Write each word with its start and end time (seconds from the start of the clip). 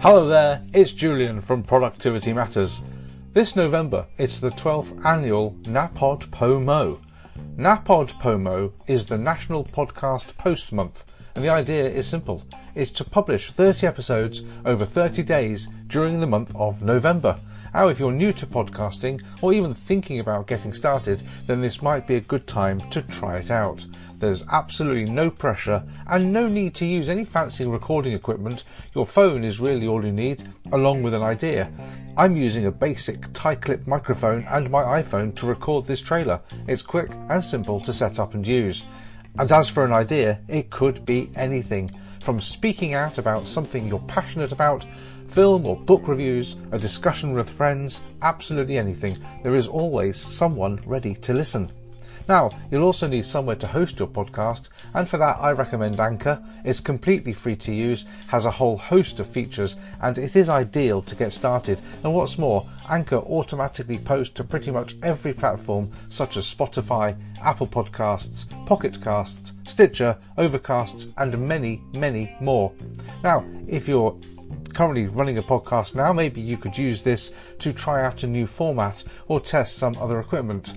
Hello 0.00 0.28
there, 0.28 0.62
it's 0.72 0.92
Julian 0.92 1.40
from 1.40 1.62
Productivity 1.62 2.32
Matters. 2.32 2.80
This 3.32 3.56
November, 3.56 4.06
it's 4.18 4.40
the 4.40 4.50
12th 4.50 5.04
annual 5.04 5.52
NaPodPoMo. 5.62 6.98
NAPOD 7.56 8.10
POMO 8.20 8.72
is 8.86 9.06
the 9.06 9.18
National 9.18 9.64
Podcast 9.64 10.36
Post 10.36 10.72
Month, 10.72 11.04
and 11.34 11.44
the 11.44 11.48
idea 11.48 11.88
is 11.88 12.06
simple. 12.06 12.44
It's 12.74 12.90
to 12.92 13.04
publish 13.04 13.50
30 13.50 13.86
episodes 13.86 14.42
over 14.64 14.84
30 14.84 15.22
days 15.22 15.68
during 15.86 16.20
the 16.20 16.26
month 16.26 16.54
of 16.54 16.82
November. 16.82 17.38
Now, 17.76 17.88
if 17.88 17.98
you're 17.98 18.10
new 18.10 18.32
to 18.32 18.46
podcasting 18.46 19.20
or 19.42 19.52
even 19.52 19.74
thinking 19.74 20.18
about 20.20 20.46
getting 20.46 20.72
started, 20.72 21.22
then 21.46 21.60
this 21.60 21.82
might 21.82 22.06
be 22.06 22.14
a 22.14 22.22
good 22.22 22.46
time 22.46 22.80
to 22.88 23.02
try 23.02 23.36
it 23.36 23.50
out. 23.50 23.84
There's 24.14 24.46
absolutely 24.50 25.12
no 25.12 25.30
pressure 25.30 25.82
and 26.06 26.32
no 26.32 26.48
need 26.48 26.74
to 26.76 26.86
use 26.86 27.10
any 27.10 27.26
fancy 27.26 27.66
recording 27.66 28.14
equipment. 28.14 28.64
Your 28.94 29.04
phone 29.04 29.44
is 29.44 29.60
really 29.60 29.86
all 29.86 30.02
you 30.02 30.10
need, 30.10 30.48
along 30.72 31.02
with 31.02 31.12
an 31.12 31.20
idea. 31.20 31.70
I'm 32.16 32.34
using 32.34 32.64
a 32.64 32.72
basic 32.72 33.30
tie 33.34 33.56
clip 33.56 33.86
microphone 33.86 34.44
and 34.44 34.70
my 34.70 35.02
iPhone 35.02 35.34
to 35.34 35.46
record 35.46 35.84
this 35.84 36.00
trailer. 36.00 36.40
It's 36.66 36.80
quick 36.80 37.10
and 37.28 37.44
simple 37.44 37.80
to 37.80 37.92
set 37.92 38.18
up 38.18 38.32
and 38.32 38.48
use. 38.48 38.86
And 39.38 39.52
as 39.52 39.68
for 39.68 39.84
an 39.84 39.92
idea, 39.92 40.40
it 40.48 40.70
could 40.70 41.04
be 41.04 41.30
anything. 41.34 41.90
From 42.26 42.40
speaking 42.40 42.92
out 42.92 43.18
about 43.18 43.46
something 43.46 43.86
you're 43.86 44.00
passionate 44.00 44.50
about, 44.50 44.84
film 45.28 45.64
or 45.64 45.76
book 45.76 46.08
reviews, 46.08 46.56
a 46.72 46.76
discussion 46.76 47.32
with 47.34 47.48
friends, 47.48 48.02
absolutely 48.20 48.78
anything. 48.78 49.16
There 49.44 49.54
is 49.54 49.68
always 49.68 50.16
someone 50.16 50.82
ready 50.84 51.14
to 51.14 51.32
listen. 51.32 51.70
Now, 52.28 52.50
you'll 52.70 52.82
also 52.82 53.06
need 53.06 53.24
somewhere 53.24 53.56
to 53.56 53.66
host 53.66 53.98
your 54.00 54.08
podcast, 54.08 54.70
and 54.94 55.08
for 55.08 55.16
that 55.18 55.38
I 55.40 55.52
recommend 55.52 56.00
Anchor. 56.00 56.42
It's 56.64 56.80
completely 56.80 57.32
free 57.32 57.56
to 57.56 57.74
use, 57.74 58.06
has 58.28 58.46
a 58.46 58.50
whole 58.50 58.76
host 58.76 59.20
of 59.20 59.28
features, 59.28 59.76
and 60.00 60.18
it 60.18 60.34
is 60.34 60.48
ideal 60.48 61.02
to 61.02 61.14
get 61.14 61.32
started. 61.32 61.80
And 62.02 62.12
what's 62.12 62.38
more, 62.38 62.66
Anchor 62.88 63.18
automatically 63.18 63.98
posts 63.98 64.34
to 64.34 64.44
pretty 64.44 64.70
much 64.70 64.96
every 65.02 65.32
platform 65.32 65.90
such 66.08 66.36
as 66.36 66.52
Spotify, 66.52 67.16
Apple 67.42 67.66
Podcasts, 67.66 68.46
Pocket 68.66 69.00
Casts, 69.02 69.52
Stitcher, 69.64 70.16
Overcasts, 70.36 71.12
and 71.18 71.38
many, 71.46 71.80
many 71.94 72.34
more. 72.40 72.72
Now, 73.22 73.44
if 73.68 73.86
you're 73.86 74.16
currently 74.76 75.06
running 75.06 75.38
a 75.38 75.42
podcast 75.42 75.94
now, 75.94 76.12
maybe 76.12 76.38
you 76.38 76.58
could 76.58 76.76
use 76.76 77.00
this 77.00 77.32
to 77.60 77.72
try 77.72 78.04
out 78.04 78.24
a 78.24 78.26
new 78.26 78.46
format 78.46 79.02
or 79.26 79.40
test 79.40 79.78
some 79.78 79.96
other 79.98 80.20
equipment. 80.20 80.74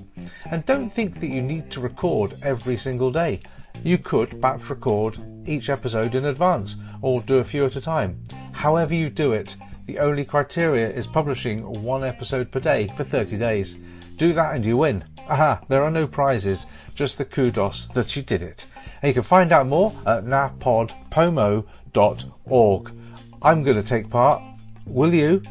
And 0.49 0.65
don't 0.65 0.89
think 0.89 1.19
that 1.19 1.27
you 1.27 1.41
need 1.41 1.69
to 1.71 1.81
record 1.81 2.37
every 2.41 2.77
single 2.77 3.11
day. 3.11 3.41
You 3.83 3.97
could 3.97 4.39
batch 4.39 4.69
record 4.69 5.17
each 5.45 5.69
episode 5.69 6.15
in 6.15 6.23
advance 6.23 6.77
or 7.01 7.21
do 7.23 7.39
a 7.39 7.43
few 7.43 7.65
at 7.65 7.75
a 7.75 7.81
time. 7.81 8.23
However, 8.53 8.93
you 8.93 9.09
do 9.09 9.33
it, 9.33 9.57
the 9.85 9.99
only 9.99 10.23
criteria 10.23 10.89
is 10.89 11.05
publishing 11.05 11.83
one 11.83 12.05
episode 12.05 12.51
per 12.51 12.61
day 12.61 12.87
for 12.95 13.03
30 13.03 13.37
days. 13.37 13.75
Do 14.15 14.31
that 14.31 14.55
and 14.55 14.65
you 14.65 14.77
win. 14.77 15.03
Aha, 15.27 15.59
there 15.67 15.83
are 15.83 15.91
no 15.91 16.07
prizes, 16.07 16.67
just 16.95 17.17
the 17.17 17.25
kudos 17.25 17.87
that 17.87 18.15
you 18.15 18.21
did 18.21 18.41
it. 18.41 18.65
And 19.01 19.09
you 19.09 19.13
can 19.13 19.23
find 19.23 19.51
out 19.51 19.67
more 19.67 19.91
at 20.05 20.23
napodpomo.org. 20.23 22.91
I'm 23.41 23.63
going 23.63 23.77
to 23.77 23.83
take 23.83 24.09
part. 24.09 24.41
Will 24.85 25.13
you? 25.13 25.41